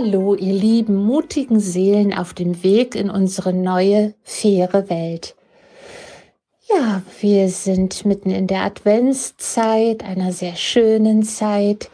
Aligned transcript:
Hallo, 0.00 0.36
ihr 0.36 0.52
lieben, 0.52 0.94
mutigen 0.94 1.58
Seelen 1.58 2.14
auf 2.14 2.32
dem 2.32 2.62
Weg 2.62 2.94
in 2.94 3.10
unsere 3.10 3.52
neue, 3.52 4.14
faire 4.22 4.88
Welt. 4.88 5.34
Ja, 6.68 7.02
wir 7.20 7.48
sind 7.48 8.04
mitten 8.04 8.30
in 8.30 8.46
der 8.46 8.62
Adventszeit, 8.62 10.04
einer 10.04 10.30
sehr 10.30 10.54
schönen 10.54 11.24
Zeit. 11.24 11.90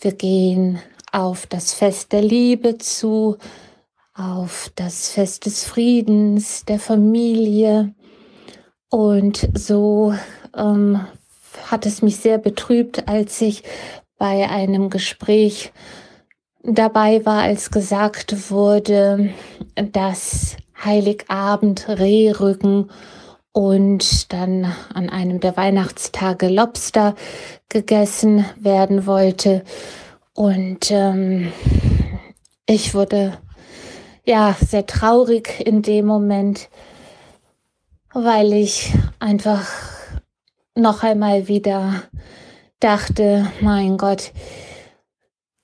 Wir 0.00 0.12
gehen 0.12 0.78
auf 1.10 1.48
das 1.48 1.74
Fest 1.74 2.12
der 2.12 2.22
Liebe 2.22 2.78
zu, 2.78 3.38
auf 4.14 4.70
das 4.76 5.08
Fest 5.08 5.44
des 5.44 5.64
Friedens, 5.64 6.64
der 6.64 6.78
Familie. 6.78 7.92
Und 8.88 9.48
so 9.54 10.14
ähm, 10.56 11.00
hat 11.66 11.86
es 11.86 12.02
mich 12.02 12.18
sehr 12.18 12.38
betrübt, 12.38 13.08
als 13.08 13.40
ich 13.40 13.64
bei 14.16 14.48
einem 14.48 14.90
Gespräch 14.90 15.72
dabei 16.74 17.24
war, 17.24 17.42
als 17.42 17.70
gesagt 17.70 18.50
wurde, 18.50 19.30
dass 19.74 20.56
Heiligabend 20.84 21.88
Rehrücken 21.88 22.90
und 23.52 24.32
dann 24.32 24.72
an 24.94 25.10
einem 25.10 25.40
der 25.40 25.56
Weihnachtstage 25.56 26.48
Lobster 26.48 27.14
gegessen 27.68 28.44
werden 28.56 29.06
wollte. 29.06 29.64
Und 30.34 30.90
ähm, 30.90 31.52
ich 32.66 32.94
wurde 32.94 33.38
ja 34.24 34.54
sehr 34.64 34.86
traurig 34.86 35.66
in 35.66 35.82
dem 35.82 36.06
Moment, 36.06 36.68
weil 38.12 38.52
ich 38.52 38.92
einfach 39.18 39.66
noch 40.76 41.02
einmal 41.02 41.48
wieder 41.48 42.02
dachte, 42.78 43.50
mein 43.60 43.96
Gott, 43.96 44.32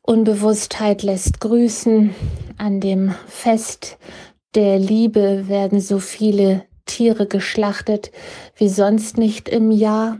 Unbewusstheit 0.07 1.03
lässt 1.03 1.41
grüßen. 1.41 2.15
An 2.59 2.79
dem 2.81 3.15
Fest 3.27 3.97
der 4.55 4.79
Liebe 4.79 5.49
werden 5.49 5.81
so 5.81 5.99
viele 5.99 6.65
Tiere 6.85 7.27
geschlachtet 7.27 8.13
wie 8.55 8.69
sonst 8.69 9.17
nicht 9.17 9.49
im 9.49 9.71
Jahr. 9.71 10.19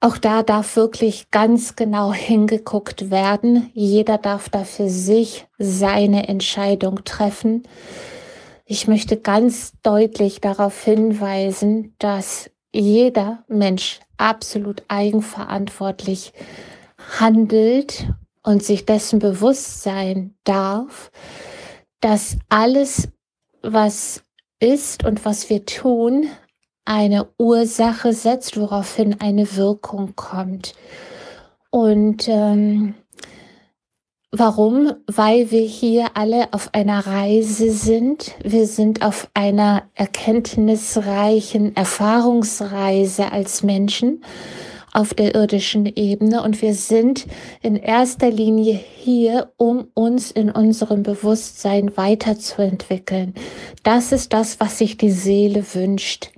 Auch 0.00 0.18
da 0.18 0.42
darf 0.42 0.76
wirklich 0.76 1.30
ganz 1.30 1.76
genau 1.76 2.12
hingeguckt 2.12 3.10
werden. 3.10 3.70
Jeder 3.72 4.18
darf 4.18 4.50
da 4.50 4.64
für 4.64 4.90
sich 4.90 5.46
seine 5.56 6.28
Entscheidung 6.28 7.04
treffen. 7.04 7.62
Ich 8.66 8.86
möchte 8.86 9.16
ganz 9.16 9.72
deutlich 9.82 10.42
darauf 10.42 10.84
hinweisen, 10.84 11.94
dass 11.98 12.50
jeder 12.70 13.44
Mensch 13.48 14.00
absolut 14.18 14.82
eigenverantwortlich 14.88 16.34
handelt 17.18 18.06
und 18.42 18.62
sich 18.62 18.86
dessen 18.86 19.18
bewusst 19.18 19.82
sein 19.82 20.34
darf, 20.44 21.10
dass 22.00 22.36
alles, 22.48 23.08
was 23.62 24.22
ist 24.60 25.04
und 25.04 25.24
was 25.24 25.48
wir 25.50 25.64
tun, 25.64 26.26
eine 26.84 27.28
Ursache 27.38 28.12
setzt, 28.12 28.56
woraufhin 28.56 29.20
eine 29.20 29.56
Wirkung 29.56 30.16
kommt. 30.16 30.74
Und 31.70 32.28
ähm, 32.28 32.94
warum? 34.32 34.92
Weil 35.06 35.50
wir 35.50 35.62
hier 35.62 36.16
alle 36.16 36.52
auf 36.52 36.74
einer 36.74 37.06
Reise 37.06 37.70
sind. 37.70 38.32
Wir 38.42 38.66
sind 38.66 39.02
auf 39.02 39.28
einer 39.34 39.84
erkenntnisreichen 39.94 41.76
Erfahrungsreise 41.76 43.30
als 43.30 43.62
Menschen 43.62 44.24
auf 44.92 45.14
der 45.14 45.34
irdischen 45.34 45.86
Ebene 45.86 46.42
und 46.42 46.60
wir 46.60 46.74
sind 46.74 47.26
in 47.62 47.76
erster 47.76 48.30
Linie 48.30 48.74
hier, 48.74 49.52
um 49.56 49.88
uns 49.94 50.30
in 50.30 50.50
unserem 50.50 51.02
Bewusstsein 51.02 51.96
weiterzuentwickeln. 51.96 53.34
Das 53.82 54.12
ist 54.12 54.32
das, 54.32 54.60
was 54.60 54.78
sich 54.78 54.98
die 54.98 55.10
Seele 55.10 55.64
wünscht. 55.74 56.30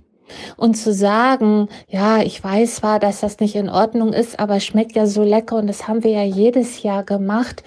Und 0.57 0.75
zu 0.75 0.93
sagen, 0.93 1.69
ja, 1.89 2.23
ich 2.23 2.43
weiß 2.43 2.77
zwar, 2.77 2.99
dass 2.99 3.21
das 3.21 3.41
nicht 3.41 3.55
in 3.55 3.69
Ordnung 3.69 4.13
ist, 4.13 4.39
aber 4.41 4.59
schmeckt 4.59 4.97
ja 4.97 5.07
so 5.07 5.23
lecker 5.23 5.57
und 5.57 5.67
das 5.67 5.87
haben 5.87 6.03
wir 6.03 6.11
ja 6.13 6.25
jedes 6.25 6.83
Jahr 6.83 7.05
gemacht, 7.05 7.63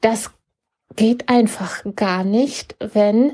das 0.00 0.30
geht 0.94 1.28
einfach 1.28 1.82
gar 1.96 2.24
nicht, 2.24 2.76
wenn 2.78 3.32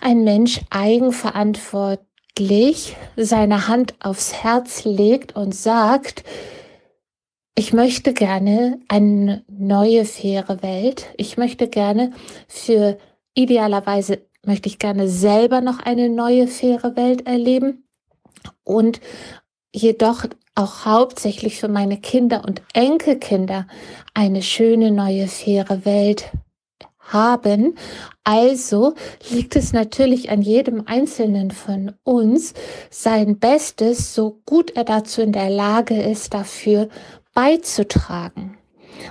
ein 0.00 0.24
Mensch 0.24 0.60
eigenverantwortlich 0.70 2.09
wirklich 2.30 2.96
seine 3.16 3.68
Hand 3.68 3.94
aufs 4.00 4.32
Herz 4.32 4.84
legt 4.84 5.36
und 5.36 5.54
sagt, 5.54 6.24
ich 7.54 7.72
möchte 7.72 8.14
gerne 8.14 8.80
eine 8.88 9.44
neue, 9.48 10.04
faire 10.04 10.62
Welt. 10.62 11.06
Ich 11.16 11.36
möchte 11.36 11.68
gerne 11.68 12.12
für 12.48 12.98
idealerweise 13.34 14.22
möchte 14.46 14.68
ich 14.68 14.78
gerne 14.78 15.08
selber 15.08 15.60
noch 15.60 15.80
eine 15.80 16.08
neue, 16.08 16.46
faire 16.46 16.96
Welt 16.96 17.26
erleben 17.26 17.84
und 18.64 19.00
jedoch 19.74 20.24
auch 20.54 20.86
hauptsächlich 20.86 21.60
für 21.60 21.68
meine 21.68 22.00
Kinder 22.00 22.44
und 22.46 22.62
Enkelkinder 22.72 23.66
eine 24.14 24.42
schöne, 24.42 24.90
neue, 24.90 25.26
faire 25.26 25.84
Welt 25.84 26.30
haben. 27.12 27.74
Also 28.24 28.94
liegt 29.30 29.56
es 29.56 29.72
natürlich 29.72 30.30
an 30.30 30.42
jedem 30.42 30.84
Einzelnen 30.86 31.50
von 31.50 31.92
uns, 32.04 32.54
sein 32.90 33.38
Bestes, 33.38 34.14
so 34.14 34.40
gut 34.46 34.70
er 34.76 34.84
dazu 34.84 35.22
in 35.22 35.32
der 35.32 35.50
Lage 35.50 36.00
ist, 36.00 36.34
dafür 36.34 36.88
beizutragen. 37.34 38.56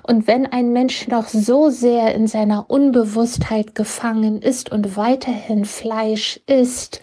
Und 0.03 0.27
wenn 0.27 0.45
ein 0.45 0.71
Mensch 0.71 1.07
noch 1.07 1.27
so 1.27 1.69
sehr 1.69 2.13
in 2.13 2.27
seiner 2.27 2.69
Unbewusstheit 2.69 3.75
gefangen 3.75 4.41
ist 4.41 4.71
und 4.71 4.95
weiterhin 4.95 5.65
Fleisch 5.65 6.39
isst, 6.45 7.01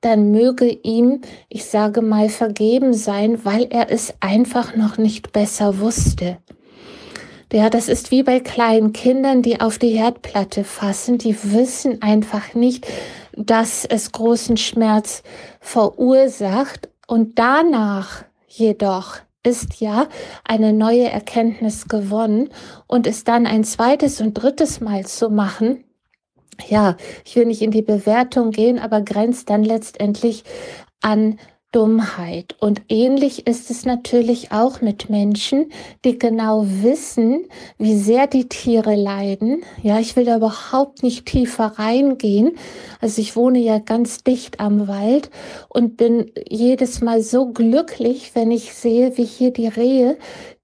dann 0.00 0.30
möge 0.30 0.68
ihm, 0.68 1.22
ich 1.48 1.64
sage 1.64 2.02
mal, 2.02 2.28
vergeben 2.28 2.92
sein, 2.92 3.44
weil 3.44 3.66
er 3.70 3.90
es 3.90 4.14
einfach 4.20 4.76
noch 4.76 4.98
nicht 4.98 5.32
besser 5.32 5.80
wusste. 5.80 6.38
Ja, 7.50 7.70
das 7.70 7.88
ist 7.88 8.10
wie 8.10 8.22
bei 8.22 8.40
kleinen 8.40 8.92
Kindern, 8.92 9.40
die 9.40 9.60
auf 9.60 9.78
die 9.78 9.96
Herdplatte 9.96 10.64
fassen. 10.64 11.16
Die 11.16 11.36
wissen 11.52 12.02
einfach 12.02 12.54
nicht, 12.54 12.86
dass 13.32 13.86
es 13.86 14.12
großen 14.12 14.58
Schmerz 14.58 15.22
verursacht. 15.60 16.90
Und 17.06 17.38
danach 17.38 18.24
jedoch 18.48 19.16
ist 19.42 19.80
ja 19.80 20.08
eine 20.44 20.74
neue 20.74 21.08
Erkenntnis 21.08 21.88
gewonnen 21.88 22.50
und 22.86 23.06
es 23.06 23.24
dann 23.24 23.46
ein 23.46 23.64
zweites 23.64 24.20
und 24.20 24.34
drittes 24.34 24.80
Mal 24.80 25.06
zu 25.06 25.30
machen, 25.30 25.84
ja, 26.66 26.96
ich 27.24 27.36
will 27.36 27.46
nicht 27.46 27.62
in 27.62 27.70
die 27.70 27.82
Bewertung 27.82 28.50
gehen, 28.50 28.78
aber 28.78 29.00
grenzt 29.00 29.48
dann 29.48 29.62
letztendlich 29.62 30.42
an 31.00 31.38
Dummheit. 31.72 32.56
Und 32.60 32.82
ähnlich 32.88 33.46
ist 33.46 33.70
es 33.70 33.84
natürlich 33.84 34.52
auch 34.52 34.80
mit 34.80 35.10
Menschen, 35.10 35.70
die 36.04 36.18
genau 36.18 36.64
wissen, 36.66 37.44
wie 37.76 37.96
sehr 37.96 38.26
die 38.26 38.48
Tiere 38.48 38.94
leiden. 38.94 39.62
Ja, 39.82 39.98
ich 39.98 40.16
will 40.16 40.24
da 40.24 40.36
überhaupt 40.36 41.02
nicht 41.02 41.26
tiefer 41.26 41.78
reingehen. 41.78 42.52
Also 43.00 43.20
ich 43.20 43.36
wohne 43.36 43.58
ja 43.58 43.78
ganz 43.78 44.24
dicht 44.24 44.60
am 44.60 44.88
Wald 44.88 45.30
und 45.68 45.98
bin 45.98 46.30
jedes 46.48 47.02
Mal 47.02 47.20
so 47.20 47.52
glücklich, 47.52 48.34
wenn 48.34 48.50
ich 48.50 48.72
sehe, 48.72 49.18
wie 49.18 49.26
hier 49.26 49.52
die 49.52 49.68
Rehe 49.68 50.16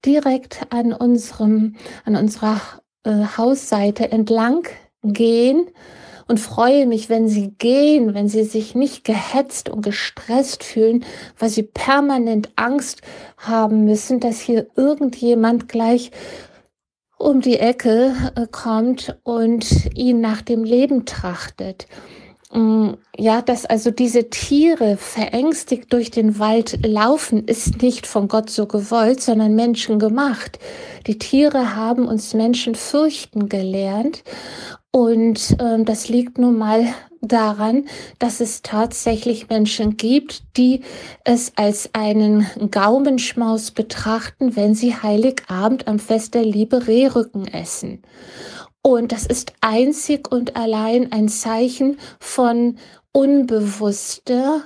direkt 0.03 0.67
an 0.71 0.91
unserem, 0.91 1.75
an 2.03 2.15
unserer 2.15 2.59
äh, 3.03 3.25
Hausseite 3.37 4.11
entlang 4.11 4.67
gehen 5.03 5.67
und 6.27 6.39
freue 6.39 6.87
mich, 6.87 7.09
wenn 7.09 7.27
sie 7.27 7.51
gehen, 7.57 8.13
wenn 8.13 8.27
sie 8.27 8.43
sich 8.43 8.75
nicht 8.75 9.03
gehetzt 9.03 9.69
und 9.69 9.83
gestresst 9.83 10.63
fühlen, 10.63 11.05
weil 11.37 11.49
sie 11.49 11.63
permanent 11.63 12.49
Angst 12.55 13.01
haben 13.37 13.85
müssen, 13.85 14.19
dass 14.19 14.39
hier 14.39 14.67
irgendjemand 14.75 15.69
gleich 15.69 16.11
um 17.17 17.41
die 17.41 17.59
Ecke 17.59 18.13
äh, 18.35 18.47
kommt 18.51 19.17
und 19.23 19.95
ihn 19.95 20.19
nach 20.19 20.41
dem 20.41 20.63
Leben 20.63 21.05
trachtet. 21.05 21.87
Mm, 22.51 22.91
ja, 23.17 23.41
dass 23.41 23.65
also 23.65 23.91
diese 23.91 24.29
Tiere 24.29 24.97
verängstigt 24.97 25.91
durch 25.93 26.11
den 26.11 26.39
Wald 26.39 26.85
laufen, 26.85 27.45
ist 27.45 27.81
nicht 27.81 28.05
von 28.05 28.27
Gott 28.27 28.49
so 28.49 28.65
gewollt, 28.65 29.21
sondern 29.21 29.55
Menschen 29.55 29.99
gemacht. 29.99 30.59
Die 31.07 31.17
Tiere 31.17 31.75
haben 31.75 32.07
uns 32.07 32.33
Menschen 32.33 32.75
fürchten 32.75 33.49
gelernt 33.49 34.23
und 34.95 35.57
ähm, 35.59 35.83
das 35.83 36.07
liegt 36.07 36.37
nun 36.37 36.57
mal 36.57 36.87
daran, 37.19 37.83
dass 38.17 38.39
es 38.39 38.61
tatsächlich 38.61 39.49
Menschen 39.49 39.97
gibt, 39.97 40.55
die 40.55 40.83
es 41.25 41.51
als 41.57 41.89
einen 41.91 42.47
Gaumenschmaus 42.71 43.71
betrachten, 43.71 44.55
wenn 44.55 44.73
sie 44.73 44.95
Heiligabend 44.95 45.89
am 45.89 45.99
Fest 45.99 46.33
der 46.33 46.45
Liebe 46.45 46.87
Rehrücken 46.87 47.45
essen. 47.45 48.03
Und 48.81 49.11
das 49.11 49.25
ist 49.25 49.51
einzig 49.59 50.31
und 50.31 50.55
allein 50.55 51.11
ein 51.11 51.27
Zeichen 51.27 51.97
von 52.21 52.77
unbewusster, 53.11 54.61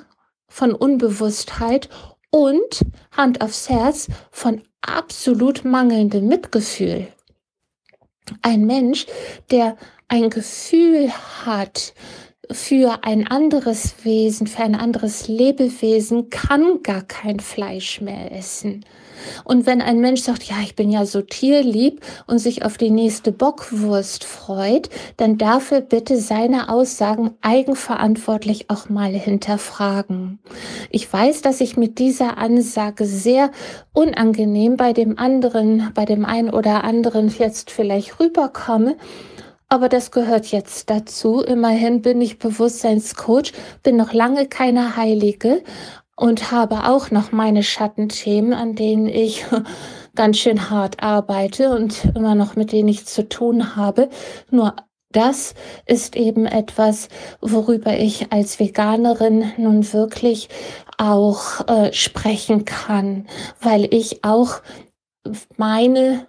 von 0.48 0.76
Unbewusstheit 0.76 1.90
und 2.30 2.86
Hand 3.18 3.42
aufs 3.42 3.68
Herz 3.68 4.10
von 4.30 4.62
absolut 4.82 5.66
mangelndem 5.66 6.28
Mitgefühl. 6.28 7.08
Ein 8.44 8.68
Mensch, 8.68 9.08
der 9.50 9.76
ein 10.10 10.30
Gefühl 10.30 11.12
hat 11.46 11.94
für 12.52 13.04
ein 13.04 13.28
anderes 13.28 13.94
Wesen, 14.04 14.48
für 14.48 14.64
ein 14.64 14.76
anderes 14.76 15.28
Lebewesen, 15.28 16.30
kann 16.32 16.82
gar 16.82 17.04
kein 17.04 17.40
Fleisch 17.40 18.02
mehr 18.02 18.32
essen. 18.32 18.84
Und 19.44 19.66
wenn 19.66 19.82
ein 19.82 20.00
Mensch 20.00 20.22
sagt, 20.22 20.44
ja, 20.44 20.56
ich 20.64 20.76
bin 20.76 20.90
ja 20.90 21.06
so 21.06 21.22
tierlieb 21.22 22.02
und 22.26 22.40
sich 22.40 22.66
auf 22.66 22.78
die 22.78 22.90
nächste 22.90 23.32
Bockwurst 23.32 24.24
freut, 24.24 24.90
dann 25.18 25.38
darf 25.38 25.72
er 25.72 25.82
bitte 25.82 26.18
seine 26.18 26.70
Aussagen 26.70 27.32
eigenverantwortlich 27.42 28.70
auch 28.70 28.90
mal 28.90 29.12
hinterfragen. 29.12 30.40
Ich 30.90 31.12
weiß, 31.12 31.42
dass 31.42 31.62
ich 31.62 31.78
mit 31.78 32.00
dieser 32.00 32.38
Ansage 32.38 33.06
sehr 33.06 33.52
unangenehm 33.94 34.78
bei 34.78 34.94
dem 34.94 35.20
anderen, 35.20 35.92
bei 35.94 36.06
dem 36.06 36.26
einen 36.26 36.50
oder 36.50 36.84
anderen 36.84 37.28
jetzt 37.38 37.72
vielleicht 37.72 38.20
rüberkomme. 38.20 38.96
Aber 39.70 39.88
das 39.88 40.12
gehört 40.12 40.48
jetzt 40.48 40.90
dazu. 40.90 41.42
Immerhin 41.42 42.02
bin 42.02 42.20
ich 42.22 42.40
Bewusstseinscoach, 42.40 43.54
bin 43.84 43.98
noch 43.98 44.14
lange 44.14 44.48
keine 44.48 44.96
Heilige, 44.98 45.64
und 46.20 46.52
habe 46.52 46.84
auch 46.90 47.12
noch 47.12 47.32
meine 47.32 47.64
Schattenthemen, 47.64 48.54
an 48.54 48.76
denen 48.76 49.08
ich 49.08 49.46
ganz 50.16 50.38
schön 50.38 50.70
hart 50.70 51.02
arbeite 51.02 51.74
und 51.74 52.04
immer 52.14 52.36
noch 52.36 52.58
mit 52.58 52.74
denen 52.74 52.90
ich 52.90 53.06
zu 53.06 53.30
tun 53.30 53.78
habe. 53.78 54.10
Nur 54.52 54.76
das 55.12 55.56
ist 55.86 56.18
eben 56.18 56.46
etwas, 56.46 57.08
worüber 57.40 57.98
ich 57.98 58.32
als 58.34 58.60
Veganerin 58.60 59.54
nun 59.58 59.94
wirklich 59.94 60.50
auch 60.98 61.68
äh, 61.68 61.94
sprechen 61.94 62.66
kann, 62.66 63.26
weil 63.62 63.92
ich 63.94 64.24
auch 64.26 64.62
meine 65.56 66.28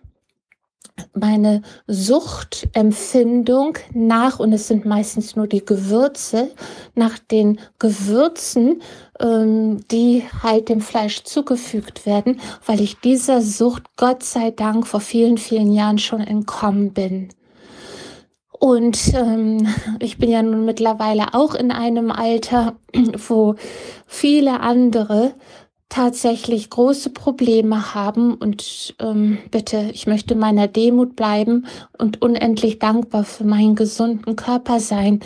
meine 1.15 1.63
Suchtempfindung 1.87 3.79
nach, 3.93 4.39
und 4.39 4.53
es 4.53 4.69
sind 4.69 4.85
meistens 4.85 5.37
nur 5.37 5.47
die 5.47 5.65
Gewürze, 5.65 6.51
nach 6.95 7.19
den 7.19 7.59
Gewürzen, 7.79 8.83
ähm, 9.19 9.81
die 9.91 10.25
halt 10.43 10.69
dem 10.69 10.81
Fleisch 10.81 11.25
zugefügt 11.25 12.07
werden, 12.07 12.41
weil 12.67 12.81
ich 12.81 13.01
dieser 13.01 13.43
Sucht 13.43 13.85
Gott 13.97 14.23
sei 14.23 14.51
Dank 14.51 14.87
vor 14.87 15.01
vielen, 15.01 15.39
vielen 15.39 15.73
Jahren 15.73 15.99
schon 15.99 16.21
entkommen 16.21 16.93
bin. 16.93 17.29
Und 18.61 19.15
ähm, 19.15 19.67
ich 20.01 20.19
bin 20.19 20.31
ja 20.31 20.43
nun 20.43 20.67
mittlerweile 20.67 21.33
auch 21.33 21.55
in 21.55 21.73
einem 21.73 22.11
Alter, 22.11 22.77
wo 23.29 23.55
viele 24.07 24.61
andere 24.61 25.33
tatsächlich 25.91 26.71
große 26.71 27.11
Probleme 27.11 27.95
haben 27.95 28.35
und 28.35 28.95
ähm, 29.01 29.39
bitte, 29.51 29.91
ich 29.93 30.07
möchte 30.07 30.37
meiner 30.37 30.69
Demut 30.69 31.17
bleiben 31.17 31.67
und 31.99 32.23
unendlich 32.23 32.79
dankbar 32.79 33.25
für 33.25 33.43
meinen 33.43 33.75
gesunden 33.75 34.37
Körper 34.37 34.79
sein. 34.79 35.19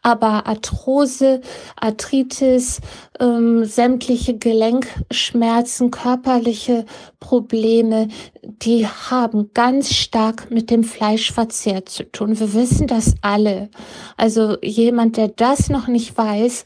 Aber 0.00 0.46
Arthrose, 0.46 1.40
Arthritis, 1.74 2.80
ähm, 3.18 3.64
sämtliche 3.64 4.38
Gelenkschmerzen, 4.38 5.90
körperliche 5.90 6.86
Probleme, 7.18 8.06
die 8.42 8.86
haben 8.86 9.50
ganz 9.54 9.92
stark 9.92 10.52
mit 10.52 10.70
dem 10.70 10.84
Fleischverzehr 10.84 11.84
zu 11.84 12.04
tun. 12.10 12.38
Wir 12.38 12.54
wissen 12.54 12.86
das 12.86 13.16
alle. 13.22 13.70
Also 14.16 14.56
jemand, 14.62 15.16
der 15.16 15.28
das 15.28 15.68
noch 15.68 15.88
nicht 15.88 16.16
weiß, 16.16 16.62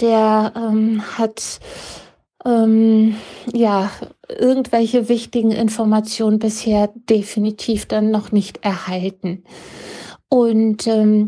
der 0.00 0.52
ähm, 0.56 1.02
hat 1.16 1.60
ähm, 2.46 3.16
ja, 3.52 3.90
irgendwelche 4.28 5.08
wichtigen 5.08 5.50
Informationen 5.50 6.38
bisher 6.38 6.90
definitiv 6.94 7.86
dann 7.86 8.10
noch 8.10 8.32
nicht 8.32 8.64
erhalten. 8.64 9.44
Und 10.28 10.86
ähm, 10.86 11.26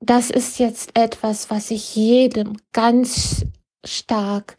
das 0.00 0.30
ist 0.30 0.58
jetzt 0.58 0.96
etwas, 0.96 1.50
was 1.50 1.70
ich 1.70 1.96
jedem 1.96 2.56
ganz 2.72 3.44
stark 3.84 4.56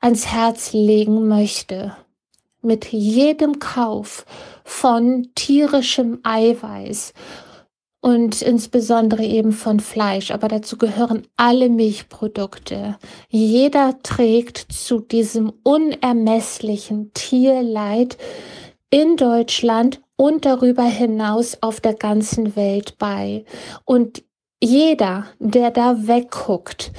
ans 0.00 0.26
Herz 0.26 0.72
legen 0.72 1.28
möchte. 1.28 1.96
Mit 2.60 2.86
jedem 2.92 3.58
Kauf 3.58 4.24
von 4.64 5.28
tierischem 5.34 6.20
Eiweiß 6.22 7.12
und 8.02 8.42
insbesondere 8.42 9.22
eben 9.22 9.52
von 9.52 9.80
Fleisch. 9.80 10.32
Aber 10.32 10.48
dazu 10.48 10.76
gehören 10.76 11.22
alle 11.36 11.70
Milchprodukte. 11.70 12.98
Jeder 13.28 13.96
trägt 14.02 14.58
zu 14.58 14.98
diesem 14.98 15.52
unermesslichen 15.62 17.12
Tierleid 17.14 18.18
in 18.90 19.16
Deutschland 19.16 20.02
und 20.16 20.44
darüber 20.44 20.82
hinaus 20.82 21.58
auf 21.62 21.80
der 21.80 21.94
ganzen 21.94 22.56
Welt 22.56 22.98
bei. 22.98 23.44
Und 23.84 24.24
jeder, 24.60 25.26
der 25.38 25.70
da 25.70 26.06
wegguckt, 26.08 26.92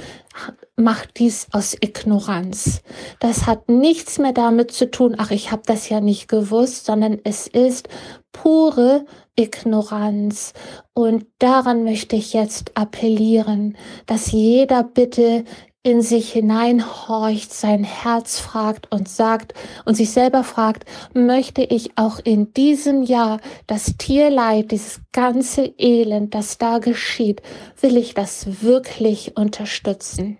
macht 0.76 1.18
dies 1.18 1.48
aus 1.52 1.76
Ignoranz. 1.78 2.80
Das 3.20 3.46
hat 3.46 3.68
nichts 3.68 4.18
mehr 4.18 4.32
damit 4.32 4.72
zu 4.72 4.90
tun, 4.90 5.14
ach, 5.18 5.30
ich 5.30 5.52
habe 5.52 5.62
das 5.66 5.88
ja 5.88 6.00
nicht 6.00 6.28
gewusst, 6.28 6.86
sondern 6.86 7.20
es 7.24 7.46
ist 7.46 7.88
pure 8.32 9.04
Ignoranz. 9.36 10.52
Und 10.92 11.26
daran 11.38 11.84
möchte 11.84 12.16
ich 12.16 12.32
jetzt 12.32 12.76
appellieren, 12.76 13.76
dass 14.06 14.32
jeder 14.32 14.84
bitte 14.84 15.44
in 15.84 16.00
sich 16.00 16.32
hineinhorcht, 16.32 17.52
sein 17.52 17.84
Herz 17.84 18.38
fragt 18.38 18.90
und 18.90 19.06
sagt 19.06 19.52
und 19.84 19.94
sich 19.94 20.10
selber 20.10 20.42
fragt, 20.42 20.86
möchte 21.12 21.62
ich 21.62 21.98
auch 21.98 22.20
in 22.24 22.54
diesem 22.54 23.02
Jahr 23.02 23.38
das 23.66 23.96
Tierleid, 23.98 24.70
dieses 24.70 25.02
ganze 25.12 25.74
Elend, 25.76 26.34
das 26.34 26.56
da 26.56 26.78
geschieht, 26.78 27.42
will 27.80 27.98
ich 27.98 28.14
das 28.14 28.62
wirklich 28.62 29.36
unterstützen? 29.36 30.38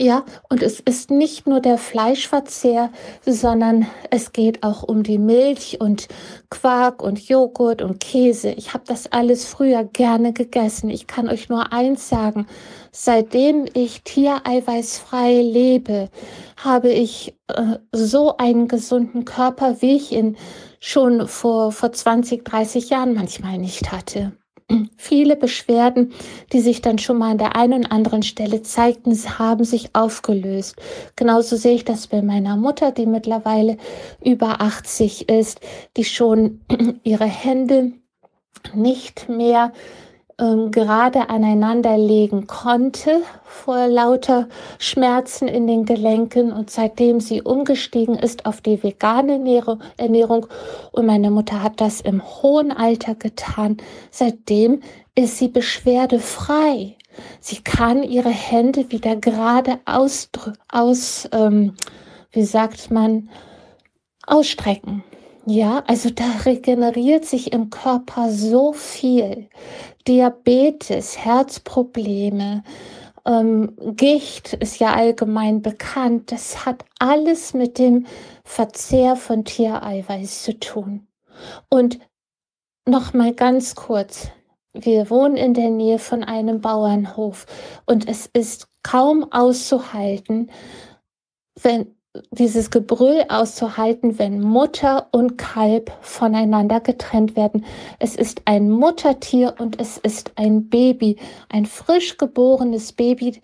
Ja, 0.00 0.24
und 0.48 0.62
es 0.62 0.78
ist 0.78 1.10
nicht 1.10 1.48
nur 1.48 1.58
der 1.58 1.76
Fleischverzehr, 1.76 2.90
sondern 3.26 3.88
es 4.10 4.30
geht 4.30 4.62
auch 4.62 4.84
um 4.84 5.02
die 5.02 5.18
Milch 5.18 5.80
und 5.80 6.06
Quark 6.50 7.02
und 7.02 7.28
Joghurt 7.28 7.82
und 7.82 7.98
Käse. 7.98 8.50
Ich 8.50 8.74
habe 8.74 8.84
das 8.86 9.10
alles 9.10 9.44
früher 9.44 9.82
gerne 9.82 10.32
gegessen. 10.32 10.88
Ich 10.88 11.08
kann 11.08 11.28
euch 11.28 11.48
nur 11.48 11.72
eins 11.72 12.08
sagen, 12.08 12.46
seitdem 12.92 13.66
ich 13.74 14.04
tiereiweißfrei 14.04 15.42
lebe, 15.42 16.10
habe 16.56 16.90
ich 16.90 17.34
äh, 17.48 17.78
so 17.90 18.36
einen 18.36 18.68
gesunden 18.68 19.24
Körper, 19.24 19.82
wie 19.82 19.96
ich 19.96 20.12
ihn 20.12 20.36
schon 20.78 21.26
vor, 21.26 21.72
vor 21.72 21.90
20, 21.90 22.44
30 22.44 22.90
Jahren 22.90 23.14
manchmal 23.14 23.58
nicht 23.58 23.90
hatte. 23.90 24.32
Viele 24.96 25.36
Beschwerden, 25.36 26.12
die 26.52 26.60
sich 26.60 26.82
dann 26.82 26.98
schon 26.98 27.16
mal 27.16 27.30
an 27.30 27.38
der 27.38 27.56
einen 27.56 27.84
und 27.84 27.92
anderen 27.92 28.22
Stelle 28.22 28.62
zeigten, 28.62 29.16
haben 29.38 29.64
sich 29.64 29.94
aufgelöst. 29.94 30.76
Genauso 31.16 31.56
sehe 31.56 31.74
ich 31.74 31.84
das 31.86 32.06
bei 32.06 32.20
meiner 32.20 32.56
Mutter, 32.56 32.92
die 32.92 33.06
mittlerweile 33.06 33.78
über 34.22 34.60
80 34.60 35.30
ist, 35.30 35.60
die 35.96 36.04
schon 36.04 36.60
ihre 37.02 37.24
Hände 37.24 37.92
nicht 38.74 39.28
mehr 39.28 39.72
ähm, 40.38 40.70
gerade 40.70 41.28
aneinander 41.30 41.98
legen 41.98 42.46
konnte 42.46 43.22
vor 43.44 43.88
lauter 43.88 44.48
Schmerzen 44.78 45.48
in 45.48 45.66
den 45.66 45.84
Gelenken 45.84 46.52
und 46.52 46.70
seitdem 46.70 47.20
sie 47.20 47.42
umgestiegen 47.42 48.14
ist 48.14 48.46
auf 48.46 48.60
die 48.60 48.82
vegane 48.82 49.40
Ernährung 49.96 50.46
und 50.92 51.06
meine 51.06 51.30
Mutter 51.30 51.62
hat 51.62 51.80
das 51.80 52.00
im 52.00 52.22
hohen 52.22 52.70
Alter 52.70 53.14
getan, 53.14 53.78
seitdem 54.10 54.82
ist 55.14 55.38
sie 55.38 55.48
beschwerdefrei. 55.48 56.96
Sie 57.40 57.62
kann 57.62 58.04
ihre 58.04 58.30
Hände 58.30 58.92
wieder 58.92 59.16
gerade 59.16 59.80
aus, 59.84 60.28
aus 60.70 61.28
ähm, 61.32 61.74
wie 62.30 62.44
sagt 62.44 62.90
man, 62.92 63.28
ausstrecken. 64.26 65.02
Ja, 65.50 65.82
also 65.86 66.10
da 66.10 66.26
regeneriert 66.44 67.24
sich 67.24 67.54
im 67.54 67.70
Körper 67.70 68.30
so 68.30 68.74
viel. 68.74 69.48
Diabetes, 70.06 71.16
Herzprobleme, 71.16 72.62
ähm, 73.24 73.74
Gicht 73.96 74.52
ist 74.52 74.78
ja 74.78 74.92
allgemein 74.92 75.62
bekannt. 75.62 76.32
Das 76.32 76.66
hat 76.66 76.84
alles 76.98 77.54
mit 77.54 77.78
dem 77.78 78.04
Verzehr 78.44 79.16
von 79.16 79.46
Tiereiweiß 79.46 80.42
zu 80.42 80.58
tun. 80.58 81.06
Und 81.70 81.98
noch 82.84 83.14
mal 83.14 83.32
ganz 83.32 83.74
kurz. 83.74 84.28
Wir 84.74 85.08
wohnen 85.08 85.38
in 85.38 85.54
der 85.54 85.70
Nähe 85.70 85.98
von 85.98 86.24
einem 86.24 86.60
Bauernhof 86.60 87.46
und 87.86 88.06
es 88.06 88.26
ist 88.26 88.68
kaum 88.82 89.32
auszuhalten, 89.32 90.50
wenn 91.62 91.97
dieses 92.30 92.70
Gebrüll 92.70 93.24
auszuhalten, 93.28 94.18
wenn 94.18 94.40
Mutter 94.40 95.08
und 95.12 95.36
Kalb 95.36 95.92
voneinander 96.00 96.80
getrennt 96.80 97.36
werden. 97.36 97.64
Es 97.98 98.16
ist 98.16 98.42
ein 98.46 98.70
Muttertier 98.70 99.54
und 99.58 99.80
es 99.80 99.98
ist 99.98 100.32
ein 100.36 100.68
Baby, 100.68 101.16
ein 101.48 101.66
frisch 101.66 102.16
geborenes 102.16 102.92
Baby, 102.92 103.40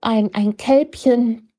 ein, 0.00 0.30
ein 0.34 0.56
Kälbchen, 0.56 1.50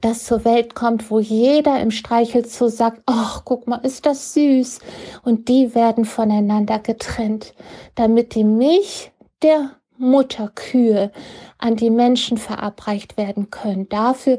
das 0.00 0.24
zur 0.24 0.44
Welt 0.44 0.74
kommt, 0.74 1.10
wo 1.10 1.18
jeder 1.18 1.80
im 1.80 1.90
Streichelzoo 1.90 2.68
sagt, 2.68 3.02
ach, 3.06 3.42
guck 3.44 3.66
mal, 3.66 3.78
ist 3.78 4.06
das 4.06 4.34
süß. 4.34 4.80
Und 5.24 5.48
die 5.48 5.74
werden 5.74 6.04
voneinander 6.04 6.78
getrennt, 6.78 7.54
damit 7.94 8.34
die 8.34 8.44
Milch 8.44 9.12
der 9.42 9.72
Mutterkühe 9.98 11.10
an 11.58 11.76
die 11.76 11.90
Menschen 11.90 12.36
verabreicht 12.36 13.16
werden 13.16 13.50
können. 13.50 13.88
Dafür 13.88 14.38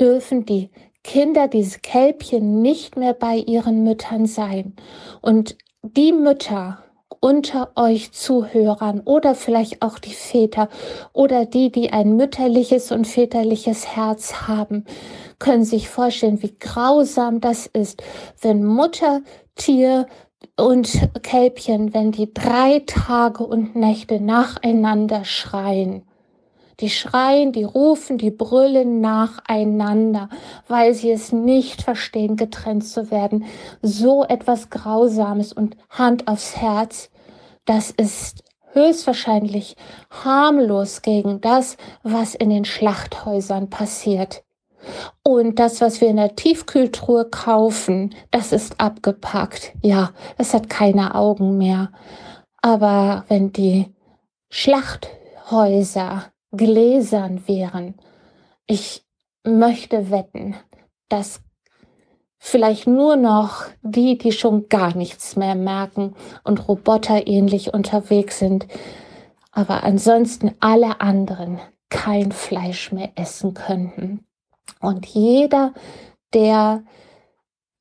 dürfen 0.00 0.46
die 0.46 0.70
Kinder, 1.04 1.48
diese 1.48 1.80
Kälbchen, 1.80 2.62
nicht 2.62 2.96
mehr 2.96 3.14
bei 3.14 3.36
ihren 3.36 3.82
Müttern 3.84 4.26
sein. 4.26 4.74
Und 5.20 5.56
die 5.82 6.12
Mütter 6.12 6.78
unter 7.20 7.70
euch 7.76 8.10
Zuhörern 8.12 9.00
oder 9.04 9.36
vielleicht 9.36 9.80
auch 9.80 10.00
die 10.00 10.12
Väter 10.12 10.68
oder 11.12 11.46
die, 11.46 11.70
die 11.70 11.92
ein 11.92 12.16
mütterliches 12.16 12.90
und 12.90 13.06
väterliches 13.06 13.94
Herz 13.94 14.48
haben, 14.48 14.84
können 15.38 15.64
sich 15.64 15.88
vorstellen, 15.88 16.42
wie 16.42 16.56
grausam 16.58 17.40
das 17.40 17.66
ist, 17.66 18.02
wenn 18.40 18.64
Mutter, 18.64 19.20
Tier 19.54 20.06
und 20.56 21.08
Kälbchen, 21.22 21.94
wenn 21.94 22.10
die 22.10 22.34
drei 22.34 22.82
Tage 22.86 23.44
und 23.44 23.76
Nächte 23.76 24.20
nacheinander 24.20 25.24
schreien. 25.24 26.02
Die 26.82 26.90
schreien, 26.90 27.52
die 27.52 27.62
rufen, 27.62 28.18
die 28.18 28.32
brüllen 28.32 29.00
nacheinander, 29.00 30.28
weil 30.66 30.94
sie 30.94 31.12
es 31.12 31.30
nicht 31.30 31.80
verstehen, 31.80 32.36
getrennt 32.36 32.84
zu 32.84 33.12
werden. 33.12 33.44
So 33.82 34.24
etwas 34.24 34.68
Grausames 34.68 35.52
und 35.52 35.76
Hand 35.90 36.26
aufs 36.26 36.56
Herz. 36.56 37.10
Das 37.66 37.92
ist 37.92 38.42
höchstwahrscheinlich 38.72 39.76
harmlos 40.10 41.02
gegen 41.02 41.40
das, 41.40 41.76
was 42.02 42.34
in 42.34 42.50
den 42.50 42.64
Schlachthäusern 42.64 43.70
passiert. 43.70 44.42
Und 45.22 45.60
das, 45.60 45.80
was 45.80 46.00
wir 46.00 46.08
in 46.08 46.16
der 46.16 46.34
Tiefkühltruhe 46.34 47.26
kaufen, 47.26 48.12
das 48.32 48.50
ist 48.50 48.80
abgepackt. 48.80 49.72
Ja, 49.82 50.10
es 50.36 50.52
hat 50.52 50.68
keine 50.68 51.14
Augen 51.14 51.58
mehr. 51.58 51.92
Aber 52.60 53.24
wenn 53.28 53.52
die 53.52 53.94
Schlachthäuser 54.50 56.31
gläsern 56.52 57.48
wären, 57.48 57.96
ich 58.66 59.04
möchte 59.44 60.10
wetten, 60.10 60.54
dass 61.08 61.40
vielleicht 62.38 62.86
nur 62.86 63.16
noch 63.16 63.64
die, 63.82 64.16
die 64.18 64.32
schon 64.32 64.68
gar 64.68 64.94
nichts 64.96 65.36
mehr 65.36 65.54
merken 65.54 66.14
und 66.44 66.68
roboterähnlich 66.68 67.72
unterwegs 67.74 68.38
sind, 68.38 68.66
aber 69.50 69.84
ansonsten 69.84 70.54
alle 70.60 71.00
anderen 71.00 71.58
kein 71.88 72.32
Fleisch 72.32 72.92
mehr 72.92 73.12
essen 73.16 73.54
könnten. 73.54 74.24
Und 74.80 75.06
jeder, 75.06 75.72
der 76.32 76.84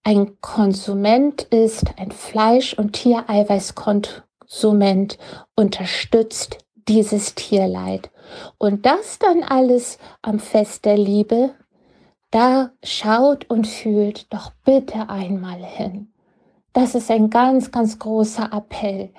ein 0.03 0.41
Konsument 0.41 1.43
ist, 1.43 1.85
ein 1.97 2.11
Fleisch- 2.11 2.73
und 2.73 2.93
Tiereiweißkonsument, 2.93 5.19
unterstützt 5.55 6.57
dieses 6.87 7.35
Tierleid. 7.35 8.09
Und 8.57 8.85
das 8.85 9.19
dann 9.19 9.43
alles 9.43 9.97
am 10.21 10.39
Fest 10.39 10.85
der 10.85 10.97
Liebe 10.97 11.51
da 12.31 12.71
schaut 12.83 13.49
und 13.49 13.67
fühlt 13.67 14.33
doch 14.33 14.51
bitte 14.63 15.09
einmal 15.09 15.63
hin. 15.63 16.11
Das 16.73 16.95
ist 16.95 17.11
ein 17.11 17.29
ganz, 17.29 17.71
ganz 17.71 17.99
großer 17.99 18.49
Appell. 18.53 19.09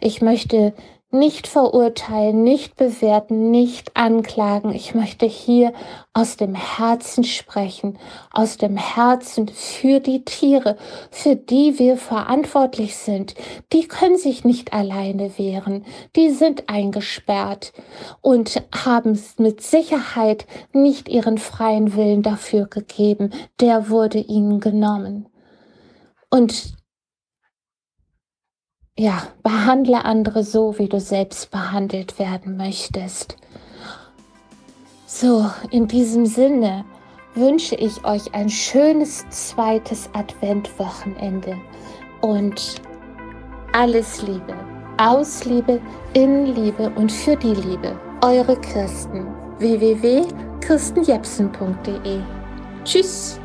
Ich 0.00 0.22
möchte 0.22 0.72
nicht 1.12 1.46
verurteilen, 1.46 2.42
nicht 2.42 2.76
bewerten, 2.76 3.50
nicht 3.50 3.96
anklagen. 3.96 4.72
Ich 4.72 4.94
möchte 4.94 5.26
hier 5.26 5.74
aus 6.14 6.36
dem 6.38 6.54
Herzen 6.54 7.22
sprechen, 7.22 7.98
aus 8.32 8.56
dem 8.56 8.76
Herzen 8.78 9.48
für 9.48 10.00
die 10.00 10.24
Tiere, 10.24 10.76
für 11.10 11.36
die 11.36 11.78
wir 11.78 11.98
verantwortlich 11.98 12.96
sind. 12.96 13.34
Die 13.72 13.86
können 13.86 14.16
sich 14.16 14.44
nicht 14.44 14.72
alleine 14.72 15.38
wehren, 15.38 15.84
die 16.16 16.30
sind 16.30 16.68
eingesperrt 16.70 17.74
und 18.22 18.62
haben 18.74 19.22
mit 19.36 19.62
Sicherheit 19.62 20.46
nicht 20.72 21.10
ihren 21.10 21.36
freien 21.36 21.94
Willen 21.94 22.22
dafür 22.22 22.66
gegeben. 22.66 23.32
Der 23.60 23.90
wurde 23.90 24.18
ihnen 24.18 24.60
genommen. 24.60 25.28
Und 26.30 26.74
ja, 28.98 29.22
behandle 29.42 30.04
andere 30.04 30.44
so, 30.44 30.78
wie 30.78 30.88
du 30.88 31.00
selbst 31.00 31.50
behandelt 31.50 32.18
werden 32.18 32.56
möchtest. 32.56 33.36
So, 35.06 35.50
in 35.70 35.88
diesem 35.88 36.26
Sinne 36.26 36.84
wünsche 37.34 37.74
ich 37.74 38.04
euch 38.04 38.34
ein 38.34 38.50
schönes 38.50 39.28
zweites 39.30 40.08
Adventwochenende 40.12 41.56
und 42.20 42.82
alles 43.72 44.22
Liebe, 44.22 44.54
aus 44.98 45.44
Liebe, 45.44 45.80
in 46.12 46.54
Liebe 46.54 46.92
und 46.96 47.10
für 47.10 47.34
die 47.36 47.54
Liebe. 47.54 47.98
Eure 48.22 48.56
Kirsten 48.60 49.26
www.kirstenjepsen.de 49.58 52.20
Tschüss. 52.84 53.41